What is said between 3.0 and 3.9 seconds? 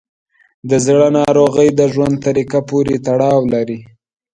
تړاو لري.